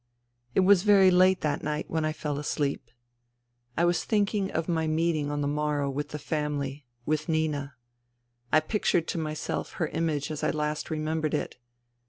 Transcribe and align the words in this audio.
It 0.55 0.61
was 0.61 0.81
very 0.81 1.11
late 1.11 1.41
that 1.41 1.61
night 1.61 1.85
when 1.87 2.05
I 2.05 2.11
fell 2.11 2.39
asleep. 2.39 2.89
I 3.77 3.85
was 3.85 4.03
thinking 4.03 4.49
of 4.49 4.67
my 4.67 4.87
meeting 4.87 5.29
on 5.29 5.41
the 5.41 5.47
morrow 5.47 5.91
with 5.91 6.09
the 6.09 6.17
family, 6.17 6.87
with 7.05 7.29
Nina. 7.29 7.75
I 8.51 8.61
pictured 8.61 9.07
to 9.09 9.19
myself 9.19 9.73
her 9.73 9.89
image 9.89 10.31
as 10.31 10.43
I 10.43 10.49
last 10.49 10.89
remembered 10.89 11.35
it. 11.35 11.59